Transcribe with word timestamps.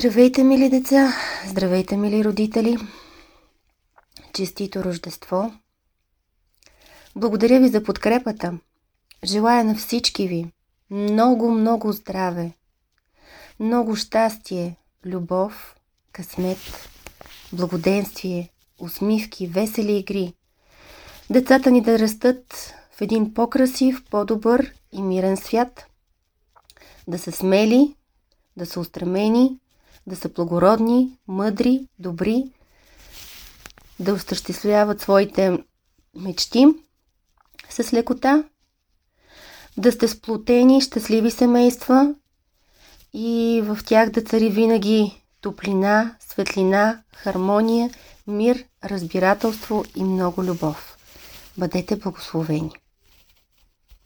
Здравейте, 0.00 0.44
мили 0.44 0.68
деца! 0.68 1.12
Здравейте, 1.46 1.96
мили 1.96 2.24
родители! 2.24 2.78
Честито 4.32 4.84
Рождество! 4.84 5.52
Благодаря 7.16 7.60
ви 7.60 7.68
за 7.68 7.84
подкрепата. 7.84 8.58
Желая 9.24 9.64
на 9.64 9.74
всички 9.74 10.28
ви 10.28 10.46
много, 10.90 11.50
много 11.50 11.92
здраве, 11.92 12.52
много 13.58 13.96
щастие, 13.96 14.76
любов, 15.06 15.76
късмет, 16.12 16.88
благоденствие, 17.52 18.48
усмивки, 18.78 19.46
весели 19.46 19.92
игри. 19.92 20.34
Децата 21.30 21.70
ни 21.70 21.80
да 21.80 21.98
растат 21.98 22.74
в 22.90 23.00
един 23.00 23.34
по-красив, 23.34 24.04
по-добър 24.10 24.72
и 24.92 25.02
мирен 25.02 25.36
свят. 25.36 25.86
Да 27.08 27.18
са 27.18 27.32
смели, 27.32 27.94
да 28.56 28.66
са 28.66 28.80
устремени, 28.80 29.58
да 30.10 30.16
са 30.16 30.28
благородни, 30.28 31.18
мъдри, 31.28 31.88
добри, 31.98 32.44
да 34.00 34.12
осъществяват 34.12 35.00
своите 35.00 35.58
мечти 36.16 36.66
с 37.70 37.92
лекота, 37.92 38.44
да 39.76 39.92
сте 39.92 40.08
сплотени, 40.08 40.80
щастливи 40.80 41.30
семейства 41.30 42.14
и 43.12 43.62
в 43.64 43.78
тях 43.86 44.10
да 44.10 44.22
цари 44.22 44.48
винаги 44.48 45.22
топлина, 45.40 46.16
светлина, 46.20 47.02
хармония, 47.14 47.90
мир, 48.26 48.64
разбирателство 48.84 49.84
и 49.96 50.04
много 50.04 50.44
любов. 50.44 50.96
Бъдете 51.58 51.96
благословени! 51.96 52.72